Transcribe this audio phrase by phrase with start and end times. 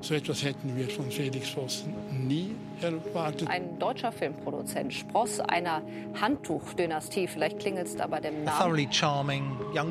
[0.00, 1.94] So etwas hätten wir von Felix Vossen
[2.26, 3.48] nie erwartet.
[3.48, 5.82] Ein deutscher Filmproduzent, Spross einer
[6.20, 8.88] Handtuchdynastie, vielleicht klingelt es aber dem Namen.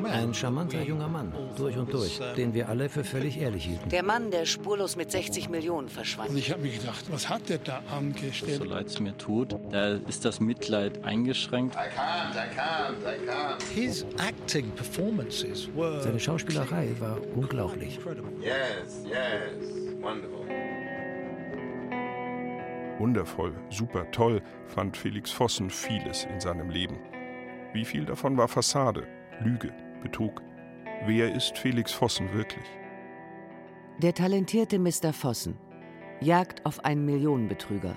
[0.06, 3.88] Ein charmanter junger Mann, durch und durch, den wir alle für völlig ehrlich hielten.
[3.88, 6.30] Der Mann, der spurlos mit 60 Millionen verschwand.
[6.30, 8.58] Und ich habe mir gedacht, was hat der da angestellt?
[8.58, 11.74] So leid es mir tut, da ist das Mitleid eingeschränkt.
[11.74, 13.62] I can't, I can't, I can't.
[13.74, 17.98] His acting performances were Seine Schauspielerei war unglaublich.
[18.40, 19.85] Yes, yes.
[20.06, 20.46] Wonderful.
[23.00, 27.00] Wundervoll, super toll fand Felix Vossen vieles in seinem Leben.
[27.72, 29.08] Wie viel davon war Fassade,
[29.40, 30.42] Lüge, Betrug?
[31.06, 32.64] Wer ist Felix Vossen wirklich?
[33.98, 35.12] Der talentierte Mr.
[35.12, 35.58] Vossen.
[36.20, 37.96] Jagd auf einen Millionenbetrüger.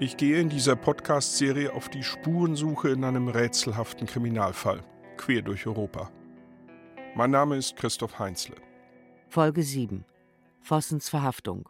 [0.00, 4.80] Ich gehe in dieser Podcast-Serie auf die Spurensuche in einem rätselhaften Kriminalfall,
[5.16, 6.10] quer durch Europa.
[7.14, 8.56] Mein Name ist Christoph Heinzle.
[9.28, 10.04] Folge 7.
[10.62, 11.68] Vossens Verhaftung.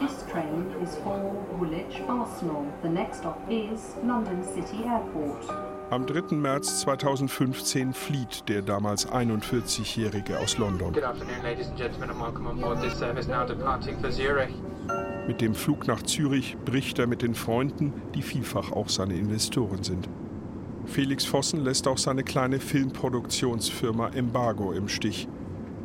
[0.00, 1.18] This train is for
[1.58, 2.64] Woolwich, Arsenal.
[2.82, 5.44] The next stop is London City Airport.
[5.90, 6.36] Am 3.
[6.36, 10.94] März 2015 flieht der damals 41-Jährige aus London.
[15.26, 19.82] Mit dem Flug nach Zürich bricht er mit den Freunden, die vielfach auch seine Investoren
[19.82, 20.08] sind.
[20.86, 25.28] Felix Vossen lässt auch seine kleine Filmproduktionsfirma Embargo im Stich.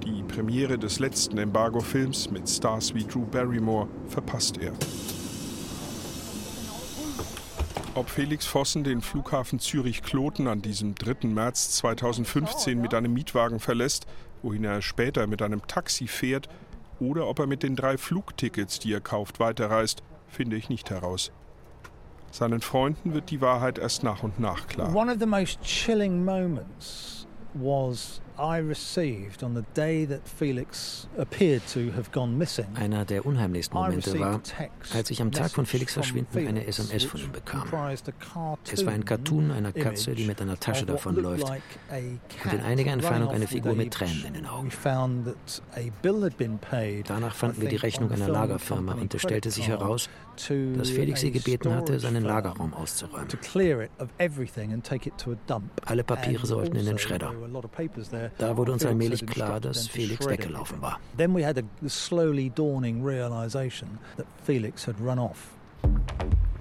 [0.06, 4.72] Die Premiere des letzten Embargo-Films mit Stars wie Drew Barrymore verpasst er.
[7.96, 11.28] Ob Felix Vossen den Flughafen Zürich-Kloten an diesem 3.
[11.30, 14.06] März 2015 mit einem Mietwagen verlässt,
[14.44, 16.50] wohin er später mit einem Taxi fährt,
[17.00, 21.32] oder ob er mit den drei Flugtickets, die er kauft, weiterreist, finde ich nicht heraus.
[22.32, 24.94] Seinen Freunden wird die Wahrheit erst nach und nach klar.
[24.94, 28.22] One of the most chilling moments was
[32.76, 34.42] Einer der unheimlichsten Momente war,
[34.94, 37.68] als ich am Tag von Felix Verschwinden eine SMS von ihm bekam.
[38.72, 43.30] Es war ein Cartoon einer Katze, die mit einer Tasche davonläuft und in einiger Entfernung
[43.30, 44.70] eine Figur mit Tränen in den Augen.
[47.08, 51.32] Danach fanden wir die Rechnung einer Lagerfirma und es stellte sich heraus, dass Felix sie
[51.32, 53.28] gebeten hatte, seinen Lagerraum auszuräumen.
[55.86, 57.34] Alle Papiere sollten in den Schredder.
[58.38, 61.00] Da wurde uns allmählich klar, dass Felix weggelaufen war.
[61.18, 65.50] Then we had a slowly dawning realization that Felix had run off.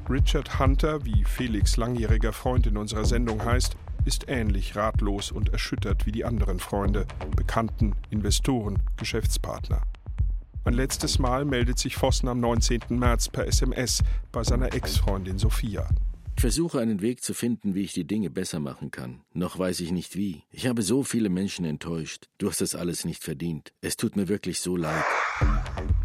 [0.08, 6.04] Richard Hunter, wie Felix langjähriger Freund in unserer Sendung heißt, ist ähnlich ratlos und erschüttert
[6.04, 9.80] wie die anderen Freunde, Bekannten, Investoren, Geschäftspartner.
[10.64, 12.80] Ein letztes Mal meldet sich Vossen am 19.
[12.90, 15.88] März per SMS bei seiner Ex-Freundin Sophia.
[16.36, 19.20] Ich versuche einen Weg zu finden, wie ich die Dinge besser machen kann.
[19.32, 20.42] Noch weiß ich nicht wie.
[20.50, 22.28] Ich habe so viele Menschen enttäuscht.
[22.38, 23.72] Du hast das alles nicht verdient.
[23.80, 25.04] Es tut mir wirklich so leid.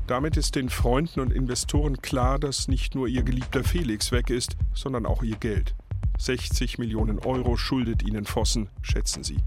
[0.08, 4.56] Damit ist den Freunden und Investoren klar, dass nicht nur ihr geliebter Felix weg ist,
[4.74, 5.76] sondern auch ihr Geld.
[6.20, 9.38] 60 Millionen Euro schuldet ihnen Vossen, schätzen sie.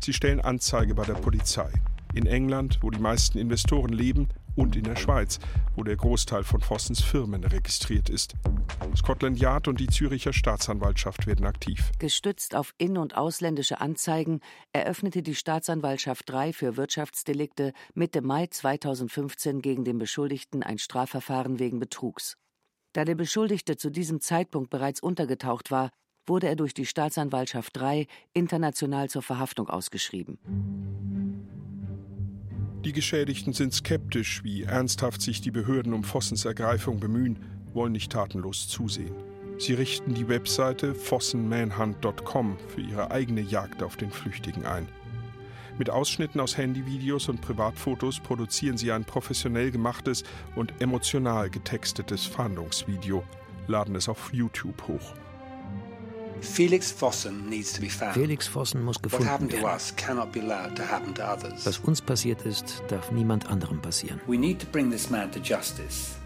[0.00, 1.70] Sie stellen Anzeige bei der Polizei.
[2.12, 5.38] In England, wo die meisten Investoren leben, und in der Schweiz,
[5.76, 8.34] wo der Großteil von Vossens Firmen registriert ist.
[8.96, 11.90] Scotland Yard und die Züricher Staatsanwaltschaft werden aktiv.
[11.98, 14.40] Gestützt auf in- und ausländische Anzeigen
[14.72, 21.78] eröffnete die Staatsanwaltschaft 3 für Wirtschaftsdelikte Mitte Mai 2015 gegen den Beschuldigten ein Strafverfahren wegen
[21.78, 22.36] Betrugs.
[22.92, 25.90] Da der Beschuldigte zu diesem Zeitpunkt bereits untergetaucht war,
[26.26, 30.38] wurde er durch die Staatsanwaltschaft 3 international zur Verhaftung ausgeschrieben.
[32.84, 37.38] Die Geschädigten sind skeptisch, wie ernsthaft sich die Behörden um Vossens Ergreifung bemühen,
[37.72, 39.14] wollen nicht tatenlos zusehen.
[39.56, 44.86] Sie richten die Webseite vossenmanhunt.com für ihre eigene Jagd auf den Flüchtigen ein.
[45.78, 50.22] Mit Ausschnitten aus Handyvideos und Privatfotos produzieren sie ein professionell gemachtes
[50.54, 53.24] und emotional getextetes Fahndungsvideo,
[53.66, 55.14] laden es auf YouTube hoch.
[56.44, 58.14] Felix Vossen needs to be found.
[58.14, 59.74] Felix Vossen muss What gefunden happened to werden.
[59.74, 61.64] us cannot be allowed to happen to others.
[61.66, 64.20] Was uns passiert ist, darf niemand anderem passieren.
[64.26, 66.16] We need to bring this man to justice.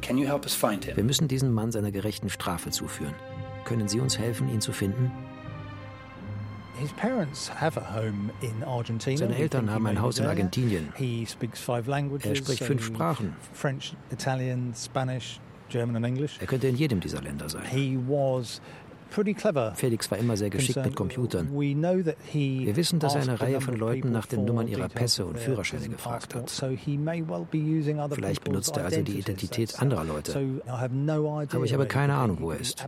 [0.00, 0.96] Can you help us find him?
[0.96, 3.14] Wir müssen diesem Mann seiner gerechten Strafe zuführen.
[3.64, 5.10] Können Sie uns helfen, ihn zu finden?
[6.80, 9.18] His parents have a home in Argentina.
[9.18, 10.28] Seine Eltern haben ein Haus be in.
[10.28, 10.92] Argentinien.
[10.96, 12.26] He speaks five languages.
[12.26, 13.36] Er spricht fünf Sprachen.
[13.52, 16.38] French, Italian, Spanish, German and English.
[16.40, 17.62] Er könnte in jedem dieser Länder sein.
[19.12, 21.52] Felix war immer sehr geschickt mit Computern.
[21.52, 25.88] Wir wissen, dass er eine Reihe von Leuten nach den Nummern ihrer Pässe und Führerscheine
[25.88, 26.50] gefragt hat.
[26.50, 30.62] Vielleicht benutzt er also die Identität anderer Leute.
[30.66, 32.86] Aber ich habe keine Ahnung, wo er ist.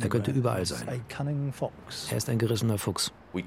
[0.00, 1.02] Er könnte überall sein.
[2.10, 3.12] Er ist ein gerissener Fuchs.
[3.34, 3.44] Wir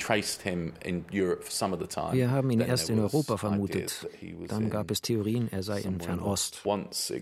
[2.30, 4.06] haben ihn erst in Europa vermutet.
[4.50, 6.62] Dann gab es Theorien, er sei in Fernost.
[6.66, 7.14] Als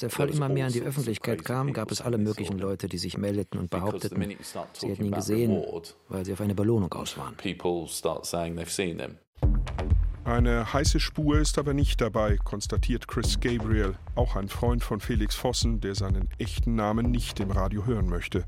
[0.00, 3.16] der Fall immer mehr an die Öffentlichkeit kam, gab es alle möglichen Leute, die sich
[3.16, 4.36] meldeten und behaupteten,
[4.72, 5.62] sie hätten ihn gesehen,
[6.08, 7.34] weil sie auf eine Belohnung aus waren.
[10.24, 15.36] Eine heiße Spur ist aber nicht dabei, konstatiert Chris Gabriel, auch ein Freund von Felix
[15.36, 18.44] Vossen, der seinen echten Namen nicht im Radio hören möchte.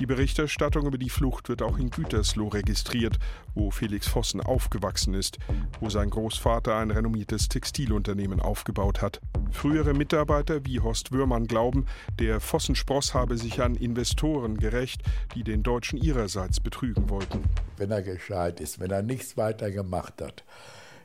[0.00, 3.20] Die Berichterstattung über die Flucht wird auch in Gütersloh registriert,
[3.54, 5.38] wo Felix Vossen aufgewachsen ist,
[5.78, 9.20] wo sein Großvater ein renommiertes Textilunternehmen aufgebaut hat.
[9.52, 11.86] Frühere Mitarbeiter wie Horst Würmann glauben,
[12.18, 15.02] der Vossenspross habe sich an Investoren gerecht,
[15.36, 17.44] die den Deutschen ihrerseits betrügen wollten.
[17.76, 20.42] Wenn er gescheit ist, wenn er nichts weiter gemacht hat,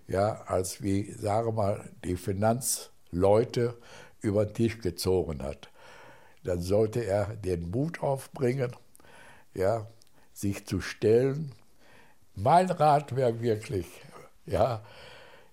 [0.08, 3.78] ja, als wie, sage mal, die Finanzleute
[4.22, 5.70] über den Tisch gezogen hat
[6.44, 8.76] dann sollte er den Mut aufbringen,
[9.54, 9.88] ja,
[10.34, 11.52] sich zu stellen.
[12.36, 13.88] Mein Rat wäre wirklich,
[14.46, 14.84] ja,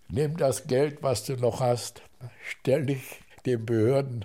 [0.09, 2.03] nimm das Geld, was du noch hast,
[2.43, 4.25] stell dich den Behörden,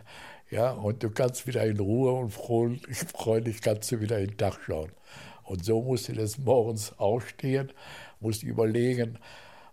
[0.49, 4.59] ja, und du kannst wieder in Ruhe und freudig kannst du wieder in den Tag
[4.65, 4.91] schauen.
[5.43, 7.71] Und so musst du des Morgens aufstehen,
[8.19, 9.17] musst überlegen,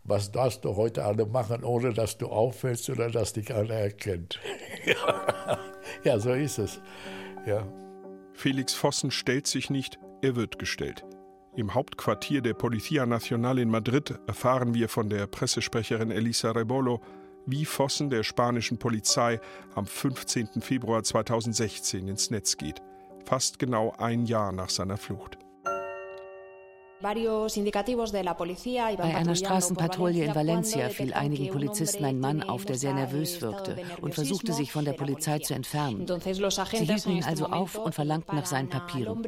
[0.05, 4.41] was darfst du heute alle machen, ohne dass du auffällst oder dass dich einer erkennt.
[6.05, 6.19] ja.
[6.19, 6.81] so ist es.
[7.47, 7.67] Ja.
[8.33, 11.05] Felix Vossen stellt sich nicht, er wird gestellt.
[11.57, 17.01] Im Hauptquartier der Policía Nacional in Madrid erfahren wir von der Pressesprecherin Elisa Rebolo,
[17.47, 19.41] wie Vossen der spanischen Polizei
[19.75, 20.61] am 15.
[20.61, 22.81] Februar 2016 ins Netz geht.
[23.25, 25.39] Fast genau ein Jahr nach seiner Flucht.
[27.01, 27.11] Bei
[29.15, 34.15] einer Straßenpatrouille in Valencia fiel einigen Polizisten ein Mann auf, der sehr nervös wirkte und
[34.15, 36.07] versuchte sich von der Polizei zu entfernen.
[36.07, 39.23] Sie hielten ihn also auf und verlangten nach seinen Papieren.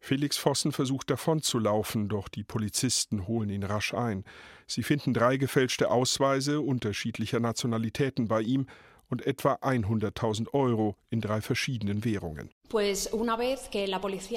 [0.00, 4.24] Felix Vossen versucht davonzulaufen, doch die Polizisten holen ihn rasch ein.
[4.66, 8.66] Sie finden drei gefälschte Ausweise unterschiedlicher Nationalitäten bei ihm
[9.08, 12.50] und etwa 100.000 Euro in drei verschiedenen Währungen.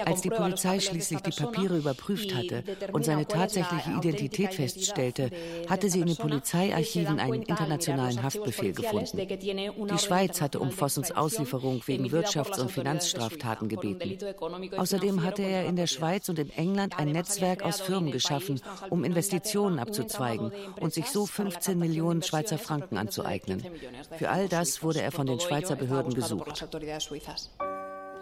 [0.05, 5.31] Als die Polizei schließlich die Papiere überprüft hatte und seine tatsächliche Identität feststellte,
[5.67, 9.17] hatte sie in den Polizeiarchiven einen internationalen Haftbefehl gefunden.
[9.17, 14.17] Die Schweiz hatte um Vossens Auslieferung wegen Wirtschafts- und Finanzstraftaten gebeten.
[14.77, 19.03] Außerdem hatte er in der Schweiz und in England ein Netzwerk aus Firmen geschaffen, um
[19.03, 23.63] Investitionen abzuzweigen und sich so 15 Millionen Schweizer Franken anzueignen.
[24.17, 26.67] Für all das wurde er von den Schweizer Behörden gesucht.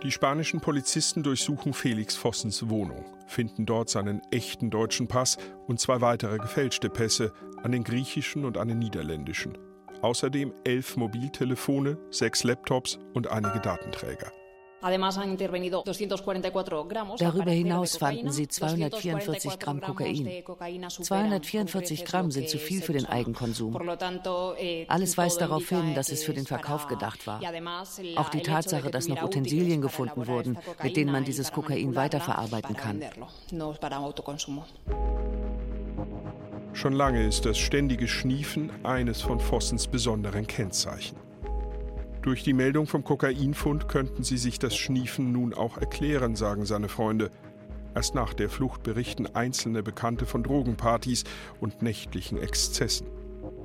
[0.03, 5.37] Die spanischen Polizisten durchsuchen Felix Vossens Wohnung, finden dort seinen echten deutschen Pass
[5.67, 7.33] und zwei weitere gefälschte Pässe,
[7.63, 9.57] an den griechischen und an den niederländischen.
[10.01, 14.31] Außerdem elf Mobiltelefone, sechs Laptops und einige Datenträger.
[17.17, 20.43] Darüber hinaus fanden sie 244 Gramm Kokain.
[20.89, 23.75] 244 Gramm sind zu viel für den Eigenkonsum.
[24.59, 27.41] Eh, Alles weist darauf hin, dass es für den Verkauf gedacht war.
[28.15, 33.03] Auch die Tatsache, dass noch Utensilien gefunden wurden, mit denen man dieses Kokain weiterverarbeiten kann.
[36.73, 41.15] Schon lange ist das ständige Schniefen eines von Vossens besonderen Kennzeichen.
[42.25, 46.89] Durch die Meldung vom Kokainfund könnten sie sich das Schniefen nun auch erklären, sagen seine
[46.89, 47.29] Freunde.
[47.93, 51.23] Erst nach der Flucht berichten einzelne Bekannte von Drogenpartys
[51.61, 53.05] und nächtlichen Exzessen.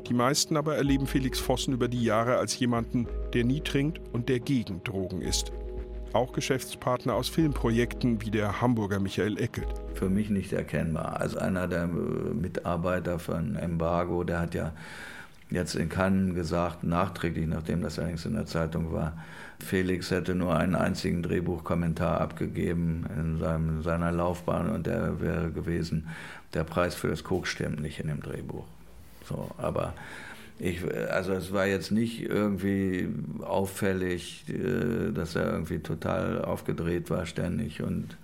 [0.06, 4.28] Die meisten aber erleben Felix Vossen über die Jahre als jemanden, der nie trinkt und
[4.28, 5.52] der gegen Drogen ist.
[6.12, 9.73] Auch Geschäftspartner aus Filmprojekten wie der Hamburger Michael Eckelt.
[9.94, 11.18] Für mich nicht erkennbar.
[11.18, 14.75] Als einer der Mitarbeiter von Embargo, der hat ja
[15.50, 19.14] jetzt in Cannes gesagt, nachträglich, nachdem das allerdings in der Zeitung war,
[19.59, 26.09] Felix hätte nur einen einzigen Drehbuchkommentar abgegeben in seinem, seiner Laufbahn und der wäre gewesen,
[26.54, 28.64] der Preis für das Koks stimmt nicht in dem Drehbuch.
[29.28, 29.95] So, aber
[30.59, 33.09] ich, also es war jetzt nicht irgendwie
[33.40, 38.16] auffällig, äh, dass er irgendwie total aufgedreht war ständig und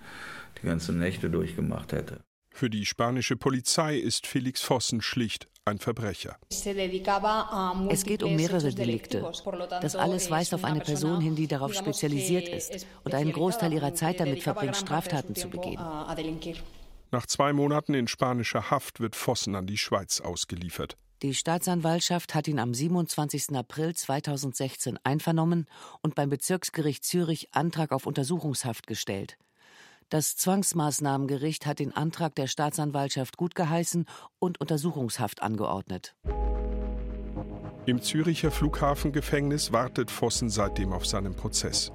[0.61, 2.19] die ganzen Nächte durchgemacht hätte.
[2.57, 6.39] Für die spanische Polizei ist Felix Vossen schlicht ein Verbrecher.
[6.49, 9.31] Es geht um mehrere Delikte.
[9.79, 13.93] Das alles weist auf eine Person hin, die darauf spezialisiert ist und einen Großteil ihrer
[13.93, 15.79] Zeit damit verbringt, Straftaten zu begehen.
[17.11, 20.97] Nach zwei Monaten in spanischer Haft wird Vossen an die Schweiz ausgeliefert.
[21.21, 23.55] Die Staatsanwaltschaft hat ihn am 27.
[23.55, 25.67] April 2016 einvernommen
[26.01, 29.37] und beim Bezirksgericht Zürich Antrag auf Untersuchungshaft gestellt.
[30.09, 34.05] Das Zwangsmaßnahmengericht hat den Antrag der Staatsanwaltschaft gutgeheißen
[34.39, 36.15] und Untersuchungshaft angeordnet.
[37.85, 41.91] Im Züricher Flughafengefängnis wartet Vossen seitdem auf seinen Prozess.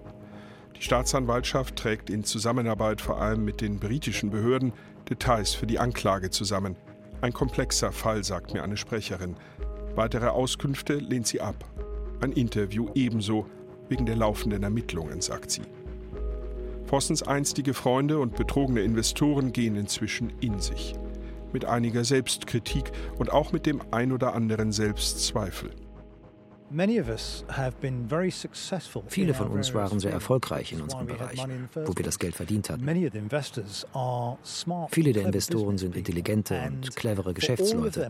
[0.76, 4.74] Die Staatsanwaltschaft trägt in Zusammenarbeit vor allem mit den britischen Behörden
[5.08, 6.76] Details für die Anklage zusammen.
[7.22, 9.36] Ein komplexer Fall, sagt mir eine Sprecherin.
[9.94, 11.64] Weitere Auskünfte lehnt sie ab.
[12.20, 13.46] Ein Interview ebenso,
[13.88, 15.62] wegen der laufenden Ermittlungen, sagt sie.
[16.92, 20.94] Vossens einstige Freunde und betrogene Investoren gehen inzwischen in sich.
[21.50, 25.70] Mit einiger Selbstkritik und auch mit dem ein oder anderen Selbstzweifel.
[29.08, 32.86] Viele von uns waren sehr erfolgreich in unserem Bereich, wo wir das Geld verdient hatten.
[34.90, 38.08] Viele der Investoren sind intelligente und clevere Geschäftsleute.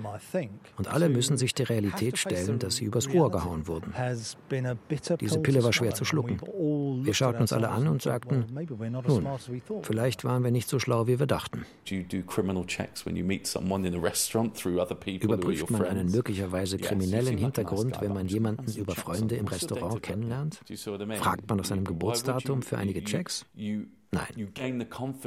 [0.77, 3.93] Und alle müssen sich der Realität stellen, dass sie übers Ohr gehauen wurden.
[5.21, 6.41] Diese Pille war schwer zu schlucken.
[6.41, 8.47] Wir schauten uns alle an und sagten,
[9.07, 9.27] nun,
[9.83, 11.65] vielleicht waren wir nicht so schlau, wie wir dachten.
[15.05, 20.61] Überprüft man einen möglicherweise kriminellen Hintergrund, wenn man jemanden über Freunde im Restaurant kennenlernt?
[21.19, 23.47] Fragt man nach seinem Geburtsdatum für einige Checks?
[24.15, 24.53] Nein.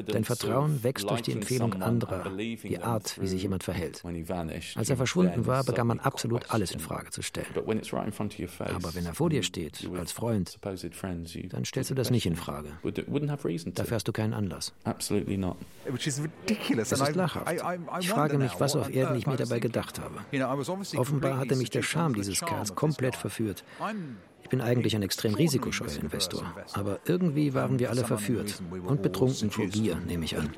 [0.07, 4.03] Dein Vertrauen wächst durch die Empfehlung anderer, die Art, wie sich jemand verhält.
[4.75, 7.47] Als er verschwunden war, begann man absolut alles in Frage zu stellen.
[7.55, 12.73] Aber wenn er vor dir steht, als Freund, dann stellst du das nicht in Frage.
[13.73, 14.71] Dafür hast du keinen Anlass.
[14.83, 15.09] Das
[16.91, 17.51] ist lachhaft.
[18.01, 20.19] Ich frage mich, was auf Erden ich mir dabei gedacht habe.
[20.95, 23.63] Offenbar hatte mich der Charme dieses Kerls komplett verführt.
[24.45, 29.49] Ich bin eigentlich ein extrem risikoscheuer Investor, aber irgendwie waren wir alle verführt und betrunken
[29.49, 30.51] vor Gier, nehme ich an.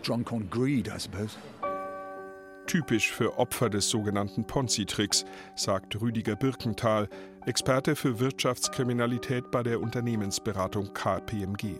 [2.65, 5.23] Typisch für Opfer des sogenannten Ponzi-Tricks,
[5.55, 7.07] sagt Rüdiger Birkenthal,
[7.45, 11.77] Experte für Wirtschaftskriminalität bei der Unternehmensberatung KPMG.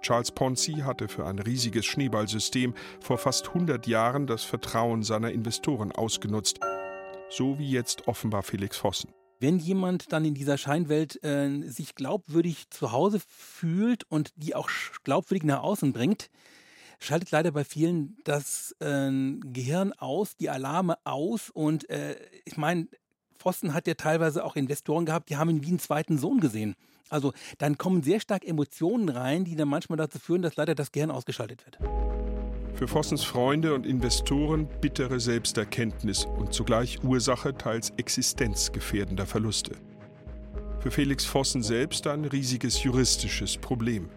[0.00, 5.92] Charles Ponzi hatte für ein riesiges Schneeballsystem vor fast 100 Jahren das Vertrauen seiner Investoren
[5.92, 6.58] ausgenutzt,
[7.28, 12.70] so wie jetzt offenbar Felix Vossen wenn jemand dann in dieser Scheinwelt äh, sich glaubwürdig
[12.70, 14.68] zu Hause fühlt und die auch
[15.02, 16.30] glaubwürdig nach außen bringt,
[16.98, 21.50] schaltet leider bei vielen das äh, Gehirn aus, die Alarme aus.
[21.50, 22.88] Und äh, ich meine,
[23.38, 26.76] Pfosten hat ja teilweise auch Investoren gehabt, die haben ihn wie einen zweiten Sohn gesehen.
[27.08, 30.92] Also dann kommen sehr stark Emotionen rein, die dann manchmal dazu führen, dass leider das
[30.92, 32.29] Gehirn ausgeschaltet wird.
[32.80, 39.72] Für Vossens Freunde und Investoren bittere Selbsterkenntnis und zugleich Ursache teils existenzgefährdender Verluste.
[40.78, 44.08] Für Felix Vossen selbst ein riesiges juristisches Problem.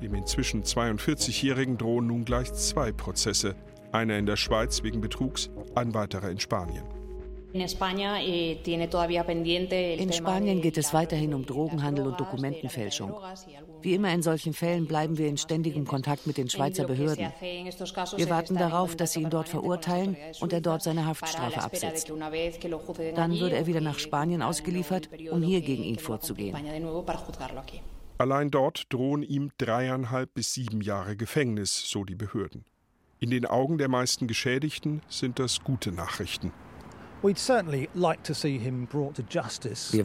[0.00, 3.54] Dem inzwischen 42-Jährigen drohen nun gleich zwei Prozesse,
[3.92, 6.84] einer in der Schweiz wegen Betrugs, ein weiterer in Spanien.
[7.52, 8.14] In Spanien
[10.62, 13.12] geht es weiterhin um Drogenhandel und Dokumentenfälschung.
[13.82, 17.32] Wie immer in solchen Fällen bleiben wir in ständigem Kontakt mit den Schweizer Behörden.
[17.40, 22.10] Wir warten darauf, dass sie ihn dort verurteilen und er dort seine Haftstrafe absetzt.
[23.14, 26.56] Dann würde er wieder nach Spanien ausgeliefert, um hier gegen ihn vorzugehen.
[28.18, 32.66] Allein dort drohen ihm dreieinhalb bis sieben Jahre Gefängnis, so die Behörden.
[33.18, 36.52] In den Augen der meisten Geschädigten sind das gute Nachrichten.
[37.22, 37.36] Wir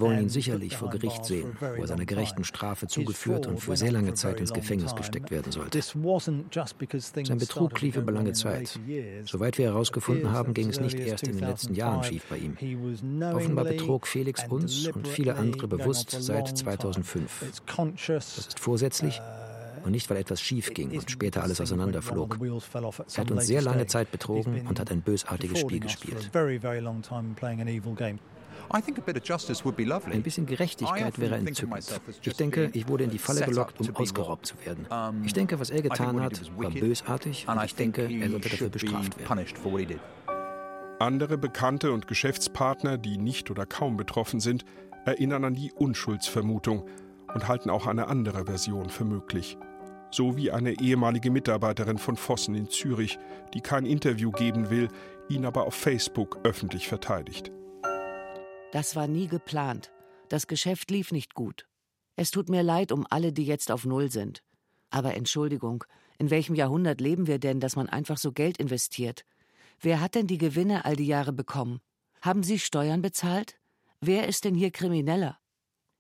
[0.02, 3.94] wollen ihn sicherlich vor Gericht sehen, wo er seiner gerechten Strafe zugeführt und für sehr
[3.94, 5.82] lange Zeit ins Gefängnis gesteckt werden sollte.
[5.82, 8.78] Sein Betrug lief über lange Zeit.
[9.24, 12.58] Soweit wir herausgefunden haben, ging es nicht erst in den letzten Jahren schief bei ihm.
[13.34, 17.46] Offenbar betrog Felix uns und viele andere bewusst seit 2005.
[18.08, 19.22] Das ist vorsätzlich
[19.86, 22.40] und nicht, weil etwas schief ging und später alles auseinanderflog.
[22.42, 26.32] Er hat uns sehr lange Zeit betrogen und hat ein bösartiges Spiel gespielt.
[28.72, 32.02] Ein bisschen Gerechtigkeit wäre entzückend.
[32.24, 34.88] Ich denke, ich wurde in die Falle gelockt, um ausgeraubt zu werden.
[35.24, 39.20] Ich denke, was er getan hat, war bösartig und ich denke, er sollte dafür bestraft
[39.20, 40.00] werden.
[40.98, 44.66] Andere Bekannte und Geschäftspartner, die nicht oder kaum betroffen sind,
[45.06, 46.88] erinnern an die Unschuldsvermutung
[47.34, 49.58] und halten auch eine andere Version für möglich
[50.12, 53.18] sowie eine ehemalige Mitarbeiterin von Vossen in Zürich,
[53.54, 54.90] die kein Interview geben will,
[55.30, 57.52] ihn aber auf Facebook öffentlich verteidigt.
[58.72, 59.92] Das war nie geplant.
[60.30, 61.68] Das Geschäft lief nicht gut.
[62.16, 64.44] Es tut mir leid um alle, die jetzt auf Null sind.
[64.90, 65.84] Aber Entschuldigung,
[66.18, 69.26] in welchem Jahrhundert leben wir denn, dass man einfach so Geld investiert?
[69.80, 71.82] Wer hat denn die Gewinne all die Jahre bekommen?
[72.22, 73.60] Haben Sie Steuern bezahlt?
[74.00, 75.38] Wer ist denn hier Krimineller?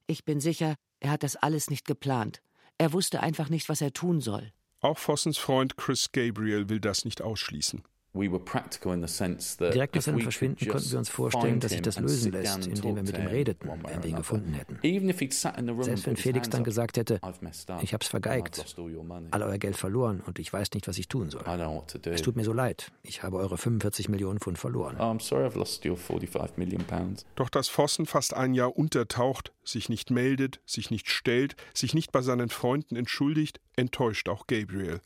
[0.07, 2.41] Ich bin sicher, er hat das alles nicht geplant.
[2.77, 4.51] Er wusste einfach nicht, was er tun soll.
[4.82, 7.84] Auch Vossens Freund Chris Gabriel will das nicht ausschließen.
[8.15, 13.03] Direkt nach seinem Verschwinden konnten wir uns vorstellen, dass sich das lösen lässt, indem wir
[13.03, 14.79] mit ihm redeten, wenn wir ihn gefunden hätten.
[15.84, 17.19] Selbst wenn Felix dann gesagt hätte,
[17.81, 18.75] ich hab's vergeigt,
[19.31, 21.43] all euer Geld verloren und ich weiß nicht, was ich tun soll.
[22.05, 24.98] Es tut mir so leid, ich habe eure 45 Millionen Pfund verloren.
[27.36, 32.12] Doch dass Vossen fast ein Jahr untertaucht, sich nicht meldet, sich nicht stellt, sich nicht
[32.12, 35.01] bei seinen Freunden entschuldigt, enttäuscht auch Gabriel.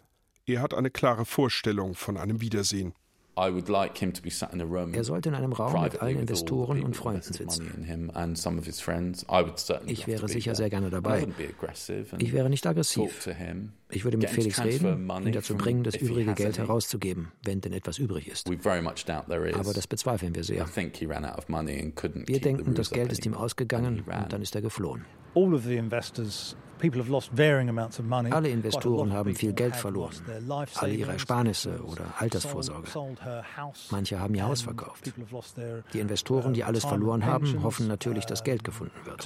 [0.49, 2.93] Er hat eine klare Vorstellung von einem Wiedersehen.
[3.35, 7.87] Er sollte in einem Raum mit allen Investoren und Freunden sitzen.
[9.85, 11.27] Ich wäre sicher sehr gerne dabei.
[12.17, 13.29] Ich wäre nicht aggressiv.
[13.91, 17.99] Ich würde mit Felix reden, ihn dazu bringen, das übrige Geld herauszugeben, wenn denn etwas
[17.99, 18.49] übrig ist.
[18.49, 20.65] Aber das bezweifeln wir sehr.
[20.75, 25.05] Wir denken, das Geld ist ihm ausgegangen und dann ist er geflohen.
[25.35, 26.57] All of the investors
[28.31, 30.13] alle Investoren haben viel Geld verloren,
[30.75, 32.87] alle ihre Ersparnisse oder Altersvorsorge.
[33.91, 35.11] Manche haben ihr Haus verkauft.
[35.93, 39.25] Die Investoren, die alles verloren haben, hoffen natürlich, dass Geld gefunden wird.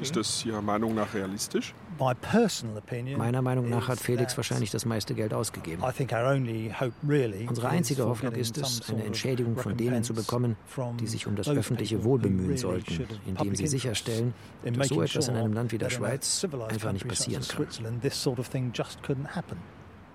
[0.00, 1.74] Ist das Ihrer Meinung nach realistisch?
[3.18, 5.82] Meiner Meinung nach hat Felix wahrscheinlich das meiste Geld ausgegeben.
[7.48, 10.56] Unsere einzige Hoffnung ist es, eine Entschädigung von denen zu bekommen,
[10.98, 14.29] die sich um das öffentliche Wohl bemühen sollten, indem sie sicherstellen,
[14.64, 17.66] dass so etwas in einem Land wie der Schweiz einfach nicht passieren kann.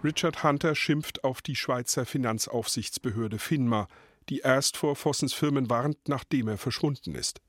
[0.03, 3.88] Richard Hunter schimpft auf die Schweizer Finanzaufsichtsbehörde FINMA,
[4.29, 7.41] die erst vor Vossens Firmen warnt, nachdem er verschwunden ist.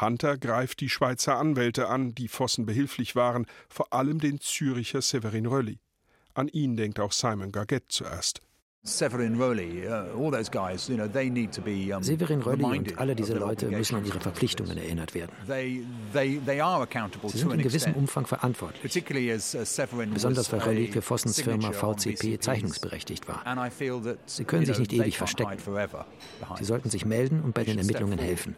[0.00, 5.46] Hunter greift die Schweizer Anwälte an, die Vossen behilflich waren, vor allem den Züricher Severin
[5.46, 5.80] Rölli.
[6.34, 8.40] An ihn denkt auch Simon Gargett zuerst.
[8.82, 10.34] Severin Rowley uh, und
[12.98, 15.30] alle diese Leute müssen an ihre Verpflichtungen erinnert werden.
[15.46, 15.84] Sie
[17.38, 19.04] sind in gewissem Umfang verantwortlich,
[20.14, 23.70] besonders weil Rowley für Vossens Firma VCP zeichnungsberechtigt war.
[24.24, 25.58] Sie können sich nicht ewig verstecken.
[26.58, 28.56] Sie sollten sich melden und bei den Ermittlungen helfen.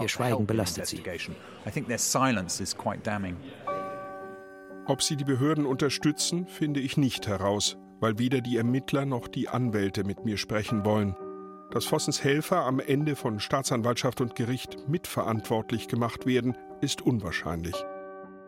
[0.00, 1.02] Ihr Schweigen belastet sie.
[4.86, 9.48] Ob sie die Behörden unterstützen, finde ich nicht heraus weil weder die Ermittler noch die
[9.48, 11.16] Anwälte mit mir sprechen wollen.
[11.70, 17.74] Dass Vossens Helfer am Ende von Staatsanwaltschaft und Gericht mitverantwortlich gemacht werden, ist unwahrscheinlich.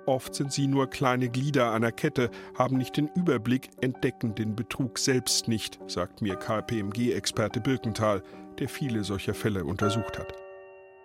[0.06, 4.98] Oft sind sie nur kleine Glieder einer Kette, haben nicht den Überblick, entdecken den Betrug
[4.98, 8.22] selbst nicht, sagt mir KPMG-Experte Birkenthal,
[8.58, 10.32] der viele solcher Fälle untersucht hat.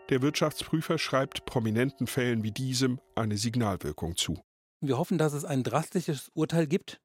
[0.09, 4.39] Der Wirtschaftsprüfer schreibt prominenten Fällen wie diesem eine Signalwirkung zu.
[4.79, 7.01] Wir hoffen, dass es ein drastisches Urteil gibt,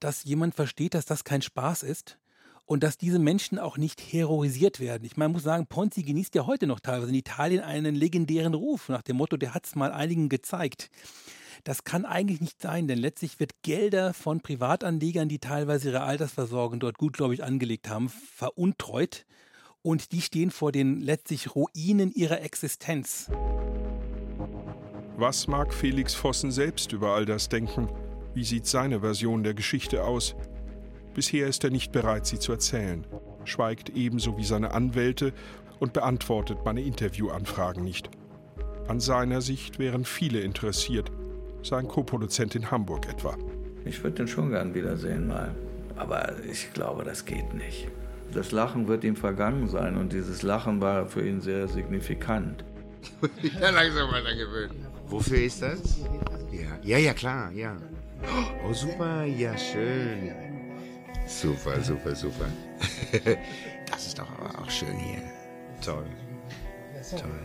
[0.00, 2.18] dass jemand versteht, dass das kein Spaß ist
[2.64, 5.04] und dass diese Menschen auch nicht heroisiert werden.
[5.04, 8.88] Ich meine, muss sagen, Ponzi genießt ja heute noch teilweise in Italien einen legendären Ruf
[8.88, 10.90] nach dem Motto, der hat es mal einigen gezeigt.
[11.64, 16.78] Das kann eigentlich nicht sein, denn letztlich wird Gelder von Privatanlegern, die teilweise ihre Altersversorgung
[16.78, 19.24] dort gutgläubig angelegt haben, veruntreut
[19.82, 23.30] und die stehen vor den letztlich Ruinen ihrer Existenz.
[25.16, 27.88] Was mag Felix Vossen selbst über all das denken?
[28.34, 30.34] Wie sieht seine Version der Geschichte aus?
[31.14, 33.06] Bisher ist er nicht bereit, sie zu erzählen,
[33.44, 35.32] schweigt ebenso wie seine Anwälte
[35.80, 38.10] und beantwortet meine Interviewanfragen nicht.
[38.86, 41.10] An seiner Sicht wären viele interessiert,
[41.62, 43.36] sein Co-Produzent in Hamburg etwa.
[43.84, 45.54] Ich würde den schon gern wiedersehen mal,
[45.96, 47.88] aber ich glaube, das geht nicht.
[48.32, 52.64] Das Lachen wird ihm vergangen sein und dieses Lachen war für ihn sehr signifikant.
[53.60, 54.86] ja, langsam mal gewöhnen.
[55.06, 55.98] Wofür ist das?
[56.52, 57.76] Ja, ja, ja, klar, ja.
[58.66, 60.32] Oh, super, ja, schön.
[61.26, 62.46] Super, super, super.
[63.90, 65.22] Das ist doch aber auch schön hier.
[65.82, 66.04] Toll.
[67.10, 67.40] Toll.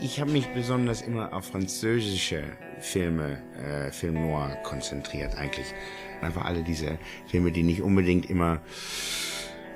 [0.00, 2.42] Ich habe mich besonders immer auf französische
[2.80, 5.72] Filme, äh, Film Noir konzentriert eigentlich.
[6.20, 8.60] Einfach alle diese Filme, die nicht unbedingt immer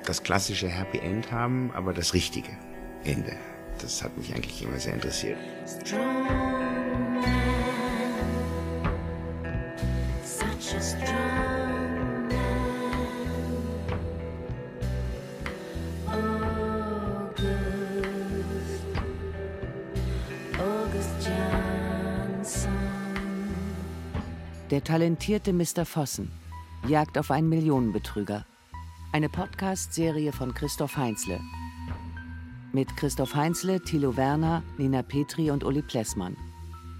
[0.05, 2.51] das klassische Happy End haben, aber das richtige
[3.05, 3.37] Ende.
[3.81, 5.37] Das hat mich eigentlich immer sehr interessiert.
[5.65, 6.56] Strong.
[24.87, 25.85] Talentierte Mr.
[25.85, 26.31] Vossen
[26.87, 28.45] jagt auf einen Millionenbetrüger.
[29.11, 31.41] Eine Podcast-Serie von Christoph Heinzle.
[32.71, 36.37] Mit Christoph Heinzle, Thilo Werner, Nina Petri und Uli Plessmann.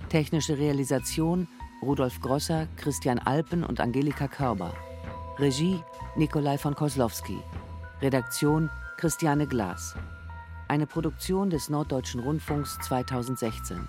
[0.10, 1.48] Technische Realisation
[1.82, 4.74] Rudolf Grosser, Christian Alpen und Angelika Körber.
[5.40, 5.80] Regie
[6.18, 7.40] Nikolai von Koslowski.
[8.02, 9.96] Redaktion Christiane Glas.
[10.68, 13.88] Eine Produktion des Norddeutschen Rundfunks 2016.